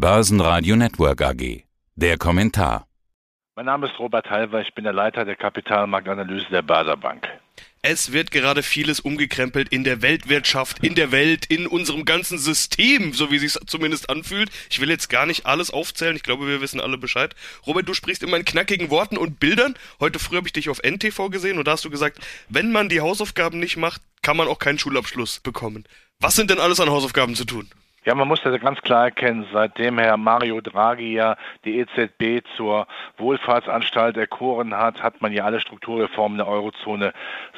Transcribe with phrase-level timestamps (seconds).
[0.00, 1.64] Börsenradio Network AG.
[1.94, 2.86] Der Kommentar.
[3.54, 7.28] Mein Name ist Robert Halver, ich bin der Leiter der Kapitalmarktanalyse der Bader Bank.
[7.82, 13.12] Es wird gerade vieles umgekrempelt in der Weltwirtschaft, in der Welt, in unserem ganzen System,
[13.12, 14.50] so wie es sich zumindest anfühlt.
[14.70, 17.36] Ich will jetzt gar nicht alles aufzählen, ich glaube, wir wissen alle Bescheid.
[17.66, 19.74] Robert, du sprichst immer in knackigen Worten und Bildern.
[20.00, 22.88] Heute früh habe ich dich auf NTV gesehen und da hast du gesagt, wenn man
[22.88, 25.84] die Hausaufgaben nicht macht, kann man auch keinen Schulabschluss bekommen.
[26.20, 27.68] Was sind denn alles an Hausaufgaben zu tun?
[28.10, 32.88] Ja, man muss das ganz klar erkennen, seitdem Herr Mario Draghi ja die EZB zur
[33.18, 37.12] Wohlfahrtsanstalt erkoren hat, hat man ja alle Strukturreformen der Eurozone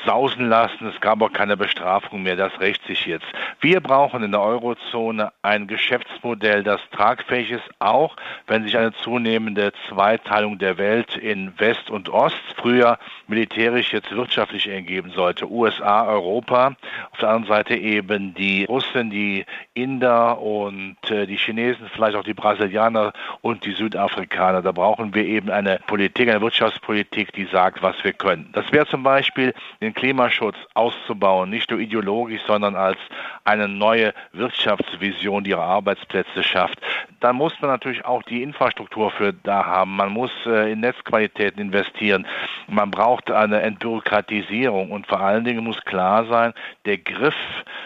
[0.05, 0.89] sausen lassen.
[0.89, 2.37] Es gab auch keine Bestrafung mehr.
[2.37, 3.25] Das rächt sich jetzt.
[3.63, 8.15] Wir brauchen in der Eurozone ein Geschäftsmodell, das tragfähig ist, auch
[8.47, 14.69] wenn sich eine zunehmende Zweiteilung der Welt in West und Ost, früher militärisch, jetzt wirtschaftlich
[14.69, 15.51] ergeben sollte.
[15.51, 16.75] USA, Europa,
[17.11, 22.25] auf der anderen Seite eben die Russen, die Inder, und äh, die Chinesen, vielleicht auch
[22.25, 24.61] die Brasilianer und die Südafrikaner.
[24.61, 28.51] Da brauchen wir eben eine Politik, eine Wirtschaftspolitik, die sagt, was wir können.
[28.53, 32.99] Das wäre zum Beispiel den Klimaschutz auszubauen, nicht nur ideologisch, sondern als
[33.45, 36.81] eine neue Wirtschaftsvision, die ihre Arbeitsplätze schafft.
[37.21, 39.95] Dann muss man natürlich auch die Infrastruktur für da haben.
[39.95, 42.27] Man muss äh, in Netzqualitäten investieren.
[42.67, 46.53] Man braucht eine Entbürokratisierung und vor allen Dingen muss klar sein,
[46.85, 47.37] der Griff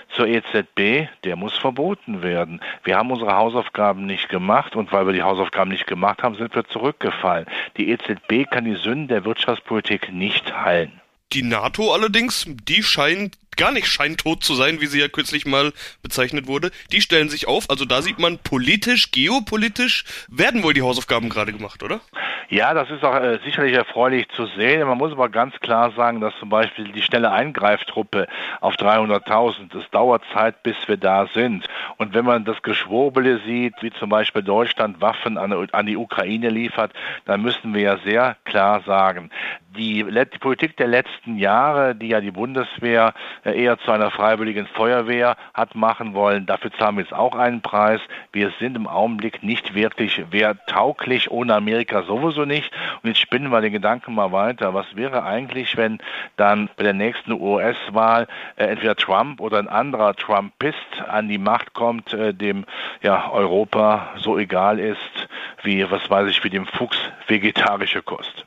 [0.08, 2.60] zur EZB, der muss verboten werden werden.
[2.84, 6.54] Wir haben unsere Hausaufgaben nicht gemacht und weil wir die Hausaufgaben nicht gemacht haben, sind
[6.54, 7.46] wir zurückgefallen.
[7.78, 11.00] Die EZB kann die Sünden der Wirtschaftspolitik nicht heilen.
[11.32, 15.72] Die NATO allerdings, die scheint gar nicht scheintot zu sein, wie sie ja kürzlich mal
[16.02, 16.70] bezeichnet wurde.
[16.92, 21.52] Die stellen sich auf, also da sieht man politisch, geopolitisch werden wohl die Hausaufgaben gerade
[21.52, 22.00] gemacht, oder?
[22.48, 24.86] Ja, das ist auch äh, sicherlich erfreulich zu sehen.
[24.86, 28.28] Man muss aber ganz klar sagen, dass zum Beispiel die schnelle Eingreiftruppe
[28.60, 31.66] auf 300.000, es dauert Zeit, bis wir da sind.
[31.96, 36.50] Und wenn man das Geschwurbele sieht, wie zum Beispiel Deutschland Waffen an, an die Ukraine
[36.50, 36.92] liefert,
[37.24, 39.30] dann müssen wir ja sehr klar sagen,
[39.76, 43.14] die, die Politik der letzten Jahre, die ja die Bundeswehr
[43.52, 48.00] eher zu einer freiwilligen Feuerwehr hat machen wollen, dafür zahlen wir jetzt auch einen Preis.
[48.32, 52.72] Wir sind im Augenblick nicht wirklich wehrtauglich, ohne Amerika sowieso nicht.
[53.02, 54.74] Und jetzt spinnen wir den Gedanken mal weiter.
[54.74, 55.98] Was wäre eigentlich, wenn
[56.36, 58.26] dann bei der nächsten US-Wahl
[58.56, 60.76] äh, entweder Trump oder ein anderer Trumpist
[61.08, 62.64] an die Macht kommt, äh, dem
[63.02, 65.28] ja Europa so egal ist
[65.62, 68.45] wie, was weiß ich, wie dem Fuchs vegetarische Kost?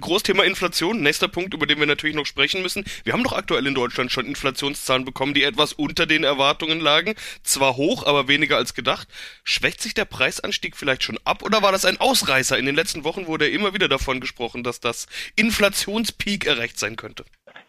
[0.00, 2.84] Großthema Inflation, nächster Punkt, über den wir natürlich noch sprechen müssen.
[3.04, 7.14] Wir haben doch aktuell in Deutschland schon Inflationszahlen bekommen, die etwas unter den Erwartungen lagen.
[7.42, 9.08] Zwar hoch, aber weniger als gedacht.
[9.42, 12.58] Schwächt sich der Preisanstieg vielleicht schon ab oder war das ein Ausreißer?
[12.58, 17.24] In den letzten Wochen wurde immer wieder davon gesprochen, dass das Inflationspeak erreicht sein könnte.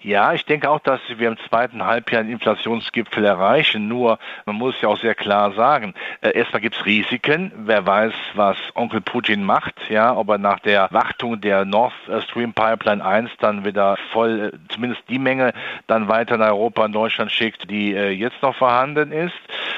[0.05, 3.88] Ja, ich denke auch, dass wir im zweiten Halbjahr einen Inflationsgipfel erreichen.
[3.88, 7.51] Nur, man muss ja auch sehr klar sagen, äh, erstmal gibt es Risiken.
[7.55, 11.91] Wer weiß, was Onkel Putin macht, ja, ob er nach der Wartung der Nord
[12.29, 15.53] Stream Pipeline 1 dann wieder voll, äh, zumindest die Menge,
[15.88, 19.33] dann weiter nach Europa und Deutschland schickt, die äh, jetzt noch vorhanden ist.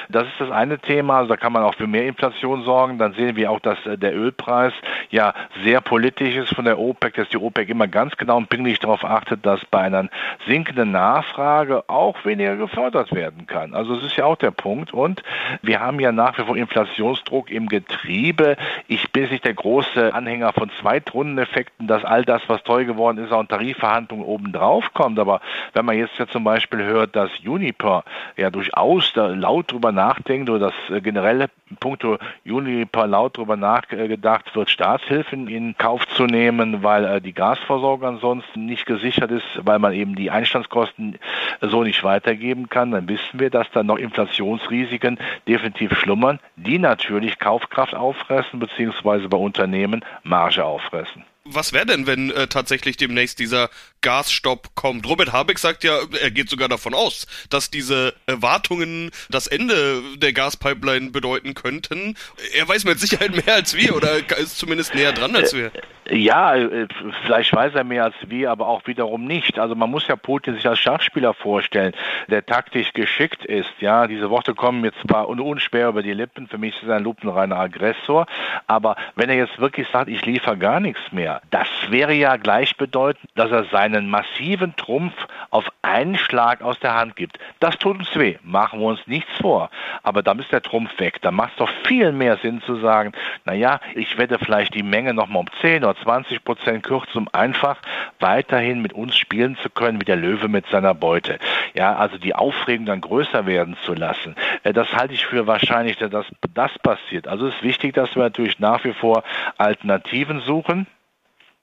[0.09, 1.19] Das ist das eine Thema.
[1.19, 2.97] Also da kann man auch für mehr Inflation sorgen.
[2.97, 4.73] Dann sehen wir auch, dass äh, der Ölpreis
[5.09, 5.33] ja
[5.63, 9.05] sehr politisch ist von der OPEC, dass die OPEC immer ganz genau und pingelig darauf
[9.05, 10.09] achtet, dass bei einer
[10.45, 13.73] sinkende Nachfrage auch weniger gefördert werden kann.
[13.73, 14.93] Also das ist ja auch der Punkt.
[14.93, 15.23] Und
[15.61, 18.57] wir haben ja nach wie vor Inflationsdruck im Getriebe.
[18.87, 23.31] Ich bin nicht der große Anhänger von Zweitrundeneffekten, dass all das, was teuer geworden ist,
[23.31, 25.19] auch in Tarifverhandlungen obendrauf kommt.
[25.19, 25.41] Aber
[25.73, 28.03] wenn man jetzt ja zum Beispiel hört, dass Uniper
[28.35, 34.55] ja durchaus da laut drüber nachdenkt oder dass äh, generelle Punkte Uniper laut drüber nachgedacht
[34.55, 39.79] wird, Staatshilfen in Kauf zu nehmen, weil äh, die Gasversorgung ansonsten nicht gesichert ist, weil
[39.79, 41.19] man eben die Einstandskosten
[41.61, 47.39] so nicht weitergeben kann, dann wissen wir, dass da noch Inflationsrisiken definitiv schlummern, die natürlich
[47.39, 53.69] Kaufkraft auffressen beziehungsweise bei Unternehmen Marge auffressen was wäre denn, wenn äh, tatsächlich demnächst dieser
[54.01, 55.07] Gasstopp kommt?
[55.07, 60.33] Robert Habeck sagt ja, er geht sogar davon aus, dass diese Erwartungen das Ende der
[60.33, 62.15] Gaspipeline bedeuten könnten.
[62.53, 65.71] Er weiß mit Sicherheit mehr als wir oder ist zumindest näher dran als wir.
[66.09, 66.87] Ja, äh,
[67.23, 69.59] vielleicht weiß er mehr als wir, aber auch wiederum nicht.
[69.59, 71.93] Also man muss ja Putin sich als Schachspieler vorstellen,
[72.29, 73.69] der taktisch geschickt ist.
[73.79, 76.47] Ja, diese Worte kommen jetzt zwar unschwer über die Lippen.
[76.47, 78.25] Für mich ist er ein lupenreiner Aggressor.
[78.67, 83.29] Aber wenn er jetzt wirklich sagt, ich liefere gar nichts mehr, das wäre ja gleichbedeutend,
[83.35, 85.13] dass er seinen massiven Trumpf
[85.49, 87.37] auf einen Schlag aus der Hand gibt.
[87.59, 88.37] Das tut uns weh.
[88.43, 89.69] Machen wir uns nichts vor.
[90.03, 91.21] Aber dann ist der Trumpf weg.
[91.21, 93.11] Da macht es doch viel mehr Sinn zu sagen,
[93.45, 97.77] naja, ich werde vielleicht die Menge nochmal um 10 oder 20 Prozent kürzen, um einfach
[98.19, 101.39] weiterhin mit uns spielen zu können, wie der Löwe mit seiner Beute.
[101.73, 104.35] Ja, also die Aufregung dann größer werden zu lassen.
[104.63, 107.27] Äh, das halte ich für wahrscheinlich, dass das passiert.
[107.27, 109.23] Also es ist wichtig, dass wir natürlich nach wie vor
[109.57, 110.87] Alternativen suchen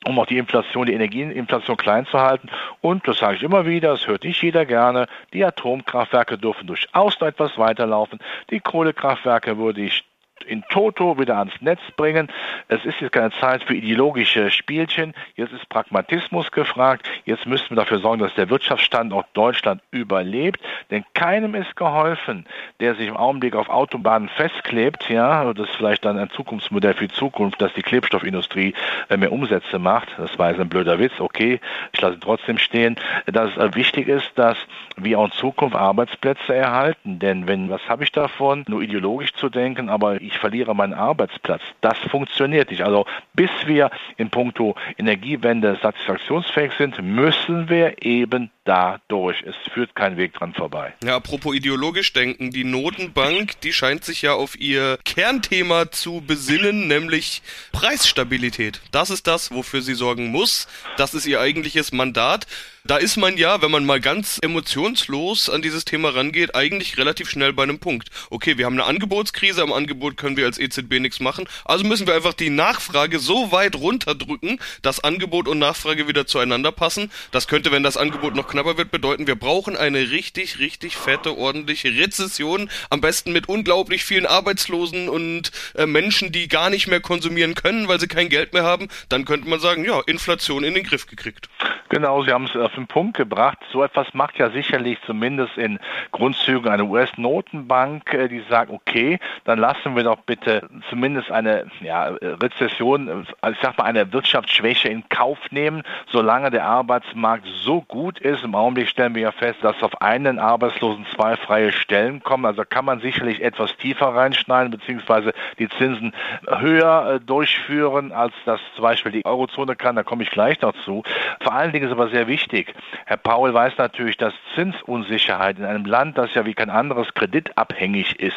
[0.06, 2.48] um auch die Inflation, die Energieinflation klein zu halten.
[2.80, 7.18] Und, das sage ich immer wieder, das hört nicht jeder gerne, die Atomkraftwerke dürfen durchaus
[7.20, 8.18] noch etwas weiterlaufen.
[8.50, 10.04] Die Kohlekraftwerke würde ich
[10.46, 12.28] in Toto wieder ans Netz bringen.
[12.68, 15.14] Es ist jetzt keine Zeit für ideologische Spielchen.
[15.36, 17.08] Jetzt ist Pragmatismus gefragt.
[17.24, 20.60] Jetzt müssen wir dafür sorgen, dass der Wirtschaftsstandort Deutschland überlebt.
[20.90, 22.46] Denn keinem ist geholfen,
[22.80, 25.08] der sich im Augenblick auf Autobahnen festklebt.
[25.08, 28.74] Ja, das ist vielleicht dann ein Zukunftsmodell für die Zukunft, dass die Klebstoffindustrie
[29.08, 30.08] äh, mehr Umsätze macht.
[30.18, 31.18] Das war jetzt ein blöder Witz.
[31.18, 31.60] Okay,
[31.92, 32.96] ich lasse ihn trotzdem stehen.
[33.26, 34.56] Dass es äh, wichtig ist, dass
[34.96, 37.18] wir auch in Zukunft Arbeitsplätze erhalten.
[37.18, 41.62] Denn wenn, was habe ich davon, nur ideologisch zu denken, aber ich verliere meinen Arbeitsplatz.
[41.80, 42.82] Das funktioniert nicht.
[42.82, 49.42] Also bis wir in puncto Energiewende satisfaktionsfähig sind, müssen wir eben dadurch.
[49.42, 50.94] Es führt kein Weg dran vorbei.
[51.04, 56.88] Ja, apropos ideologisch denken, die Notenbank, die scheint sich ja auf ihr Kernthema zu besinnen,
[56.88, 57.42] nämlich
[57.72, 58.80] Preisstabilität.
[58.90, 60.66] Das ist das, wofür sie sorgen muss.
[60.96, 62.46] Das ist ihr eigentliches Mandat.
[62.86, 67.30] Da ist man ja, wenn man mal ganz emotionslos an dieses Thema rangeht, eigentlich relativ
[67.30, 68.10] schnell bei einem Punkt.
[68.28, 72.06] Okay, wir haben eine Angebotskrise, am Angebot können wir als EZB nichts machen, also müssen
[72.06, 77.10] wir einfach die Nachfrage so weit runterdrücken, dass Angebot und Nachfrage wieder zueinander passen.
[77.30, 81.36] Das könnte, wenn das Angebot noch knapper wird, bedeuten, wir brauchen eine richtig, richtig fette,
[81.36, 87.00] ordentliche Rezession, am besten mit unglaublich vielen Arbeitslosen und äh, Menschen, die gar nicht mehr
[87.00, 88.88] konsumieren können, weil sie kein Geld mehr haben.
[89.10, 91.50] Dann könnte man sagen, ja, Inflation in den Griff gekriegt.
[91.90, 93.58] Genau, Sie haben es auf den Punkt gebracht.
[93.70, 95.78] So etwas macht ja sicherlich zumindest in
[96.12, 102.06] Grundzügen eine US-Notenbank, äh, die sagt, okay, dann lassen wir doch bitte zumindest eine ja,
[102.06, 108.18] Rezession, also ich sag mal eine Wirtschaftsschwäche in Kauf nehmen, solange der Arbeitsmarkt so gut
[108.18, 108.44] ist.
[108.44, 112.46] Im Augenblick stellen wir ja fest, dass auf einen Arbeitslosen zwei freie Stellen kommen.
[112.46, 116.14] Also kann man sicherlich etwas tiefer reinschneiden, beziehungsweise die Zinsen
[116.48, 119.96] höher äh, durchführen, als das zum Beispiel die Eurozone kann.
[119.96, 121.02] Da komme ich gleich noch zu.
[121.40, 122.72] Vor allen Ist aber sehr wichtig.
[123.04, 128.20] Herr Paul weiß natürlich, dass Zinsunsicherheit in einem Land, das ja wie kein anderes kreditabhängig
[128.20, 128.36] ist,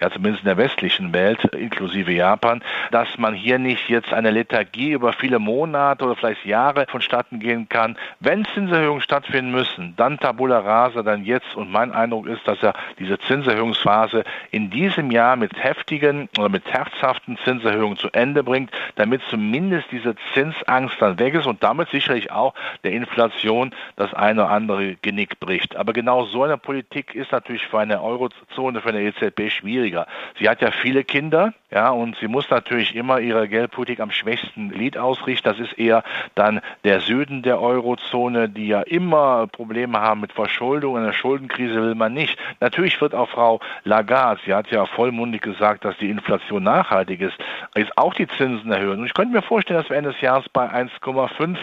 [0.00, 2.62] ja zumindest in der westlichen Welt, inklusive Japan,
[2.92, 7.68] dass man hier nicht jetzt eine Lethargie über viele Monate oder vielleicht Jahre vonstatten gehen
[7.68, 7.96] kann.
[8.20, 11.56] Wenn Zinserhöhungen stattfinden müssen, dann tabula rasa, dann jetzt.
[11.56, 16.70] Und mein Eindruck ist, dass er diese Zinserhöhungsphase in diesem Jahr mit heftigen oder mit
[16.72, 22.30] herzhaften Zinserhöhungen zu Ende bringt, damit zumindest diese Zinsangst dann weg ist und damit sicherlich
[22.30, 25.76] auch der Inflation das eine oder andere Genick bricht.
[25.76, 30.06] Aber genau so eine Politik ist natürlich für eine Eurozone, für eine EZB schwieriger.
[30.38, 34.70] Sie hat ja viele Kinder, ja, und sie muss natürlich immer ihre Geldpolitik am schwächsten
[34.70, 35.48] Glied ausrichten.
[35.48, 36.04] Das ist eher
[36.36, 40.96] dann der Süden der Eurozone, die ja immer Probleme haben mit Verschuldung.
[40.96, 42.38] Eine Schuldenkrise will man nicht.
[42.60, 47.36] Natürlich wird auch Frau Lagarde, sie hat ja vollmundig gesagt, dass die Inflation nachhaltig ist,
[47.74, 49.00] jetzt auch die Zinsen erhöhen.
[49.00, 51.56] Und ich könnte mir vorstellen, dass wir Ende des Jahres bei 1,5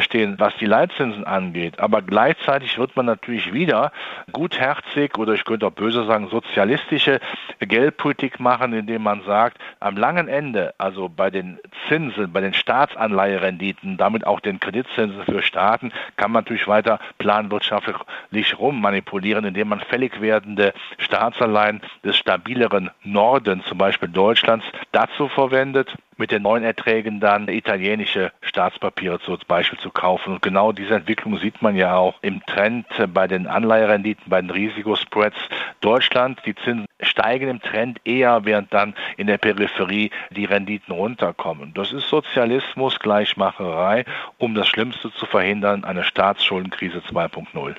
[0.00, 1.78] stehen, was die Leitzinsen angeht.
[1.78, 3.92] Aber gleichzeitig wird man natürlich wieder
[4.32, 7.20] gutherzig oder ich könnte auch böse sagen, sozialistische
[7.60, 9.41] Geldpolitik machen, indem man sagt,
[9.80, 11.58] am langen Ende, also bei den
[11.88, 18.58] Zinsen, bei den Staatsanleiherenditen, damit auch den Kreditzinsen für Staaten, kann man natürlich weiter planwirtschaftlich
[18.58, 26.30] rummanipulieren, indem man fällig werdende Staatsanleihen des stabileren Norden, zum Beispiel Deutschlands, dazu verwendet, mit
[26.30, 30.34] den neuen Erträgen dann italienische Staatspapiere zum Beispiel zu kaufen.
[30.34, 34.50] Und genau diese Entwicklung sieht man ja auch im Trend bei den Anleiherenditen, bei den
[34.50, 35.36] Risikospreads.
[35.80, 41.74] Deutschland, die Zinsen steigen im Trend eher, während dann in der Peripherie die Renditen runterkommen.
[41.74, 44.04] Das ist Sozialismus, Gleichmacherei,
[44.38, 47.76] um das Schlimmste zu verhindern, eine Staatsschuldenkrise 2.0.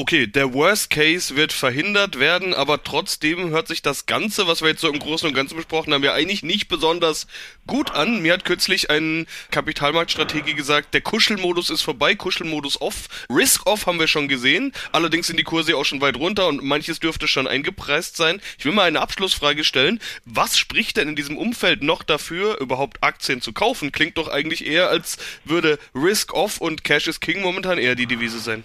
[0.00, 4.68] Okay, der Worst Case wird verhindert werden, aber trotzdem hört sich das Ganze, was wir
[4.68, 7.26] jetzt so im Großen und Ganzen besprochen haben, ja eigentlich nicht besonders
[7.66, 8.22] gut an.
[8.22, 13.08] Mir hat kürzlich ein Kapitalmarktstratege gesagt, der Kuschelmodus ist vorbei, Kuschelmodus off.
[13.28, 16.62] Risk off haben wir schon gesehen, allerdings sind die Kurse auch schon weit runter und
[16.62, 18.40] manches dürfte schon eingepreist sein.
[18.56, 19.98] Ich will mal eine Abschlussfrage stellen.
[20.24, 23.90] Was spricht denn in diesem Umfeld noch dafür, überhaupt Aktien zu kaufen?
[23.90, 28.06] Klingt doch eigentlich eher, als würde Risk off und Cash is King momentan eher die
[28.06, 28.62] Devise sein.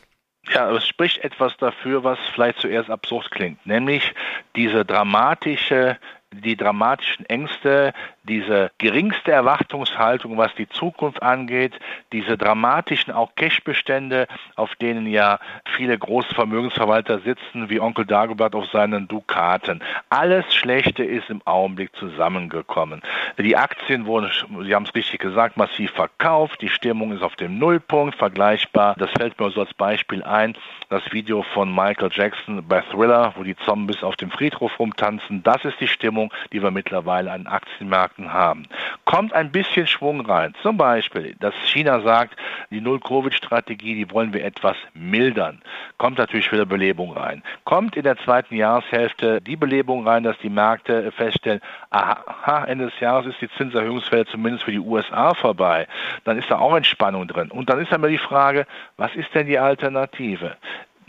[0.51, 4.13] Ja, es spricht etwas dafür, was vielleicht zuerst absurd klingt, nämlich
[4.55, 5.97] diese dramatische
[6.34, 11.74] die dramatischen Ängste, diese geringste Erwartungshaltung, was die Zukunft angeht,
[12.12, 15.40] diese dramatischen auch Cashbestände, auf denen ja
[15.75, 19.82] viele große Vermögensverwalter sitzen, wie Onkel Dagobert auf seinen Dukaten.
[20.10, 23.02] Alles Schlechte ist im Augenblick zusammengekommen.
[23.38, 24.30] Die Aktien wurden,
[24.63, 28.96] Sie haben es richtig gesagt, massiv verkauft, die Stimmung ist auf dem Nullpunkt, vergleichbar.
[28.98, 30.56] Das fällt mir so als Beispiel ein,
[30.90, 35.44] das Video von Michael Jackson bei Thriller, wo die Zombies auf dem Friedhof rumtanzen.
[35.44, 38.68] Das ist die Stimmung, die wir mittlerweile an Aktienmärkten haben.
[39.06, 40.53] Kommt ein bisschen Schwung rein.
[40.62, 42.36] Zum Beispiel, dass China sagt,
[42.70, 45.62] die Null-Covid-Strategie, die wollen wir etwas mildern.
[45.98, 47.44] Kommt natürlich wieder Belebung rein.
[47.63, 53.00] Kommt in der zweiten Jahreshälfte die Belebung rein, dass die Märkte feststellen, aha, Ende des
[53.00, 55.88] Jahres ist die Zinserhöhungswelle zumindest für die USA vorbei.
[56.24, 57.51] Dann ist da auch Entspannung drin.
[57.51, 58.65] Und dann ist dann immer die Frage,
[58.98, 60.58] was ist denn die Alternative?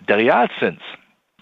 [0.08, 0.80] Der Realzins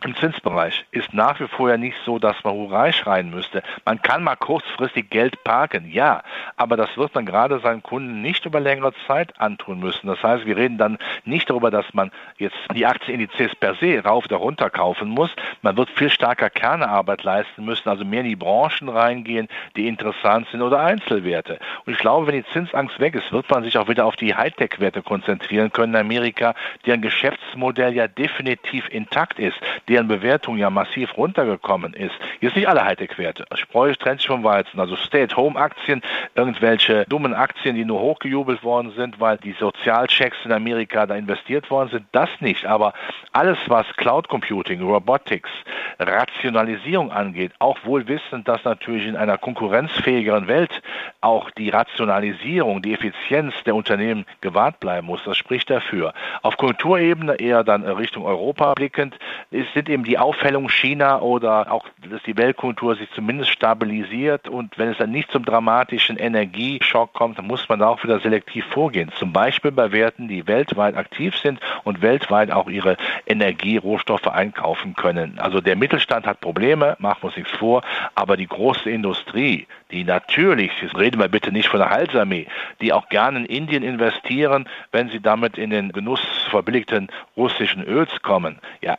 [0.04, 3.62] im Zinsbereich ist nach wie vor ja nicht so, dass man Hurra schreien müsste.
[3.84, 6.22] Man kann mal kurzfristig Geld parken, ja,
[6.56, 10.06] aber das wird man gerade seinen Kunden nicht über längere Zeit antun müssen.
[10.06, 14.24] Das heißt, wir reden dann nicht darüber, dass man jetzt die Aktienindizes per se rauf
[14.24, 15.30] oder runter kaufen muss.
[15.62, 20.48] Man wird viel stärker Kernearbeit leisten müssen, also mehr in die Branchen reingehen, die interessant
[20.50, 21.58] sind oder Einzelwerte.
[21.86, 24.34] Und ich glaube, wenn die Zinsangst weg ist, wird man sich auch wieder auf die
[24.34, 26.54] Hightech-Werte konzentrieren können in Amerika,
[26.86, 29.58] deren Geschäftsmodell ja definitiv intakt ist
[29.92, 32.14] deren Bewertung ja massiv runtergekommen ist.
[32.40, 33.44] Jetzt nicht alle Hightech-Werte.
[33.56, 34.80] Spreu trennt sich vom Weizen.
[34.80, 36.00] Also Stay-at-Home-Aktien,
[36.34, 41.70] irgendwelche dummen Aktien, die nur hochgejubelt worden sind, weil die Sozialchecks in Amerika da investiert
[41.70, 42.64] worden sind, das nicht.
[42.64, 42.94] Aber
[43.32, 45.50] alles, was Cloud Computing, Robotics,
[45.98, 50.82] Rationalisierung angeht, auch wohl wissend, dass natürlich in einer konkurrenzfähigeren Welt
[51.20, 55.20] auch die Rationalisierung, die Effizienz der Unternehmen gewahrt bleiben muss.
[55.24, 56.14] Das spricht dafür.
[56.40, 59.18] Auf Kulturebene eher dann Richtung Europa blickend,
[59.52, 64.78] ist, sind eben die Aufhellung China oder auch, dass die Weltkultur sich zumindest stabilisiert und
[64.78, 68.64] wenn es dann nicht zum dramatischen Energieschock kommt, dann muss man da auch wieder selektiv
[68.66, 69.10] vorgehen.
[69.18, 75.38] Zum Beispiel bei Werten, die weltweit aktiv sind und weltweit auch ihre Energierohstoffe einkaufen können.
[75.38, 77.82] Also der Mittelstand hat Probleme, machen wir uns nichts vor,
[78.14, 82.46] aber die große Industrie, die natürlich, jetzt reden wir bitte nicht von der Halsarmee,
[82.80, 88.22] die auch gerne in Indien investieren, wenn sie damit in den Genuss verbilligten russischen Öls
[88.22, 88.96] kommen, ja,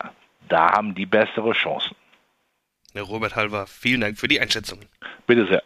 [0.54, 1.96] da haben die bessere Chancen.
[2.94, 4.80] Herr Robert Halver, vielen Dank für die Einschätzung.
[5.26, 5.64] Bitte sehr.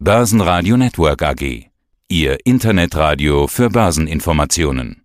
[0.00, 1.70] Börsenradio Network AG.
[2.08, 5.03] Ihr Internetradio für Börseninformationen.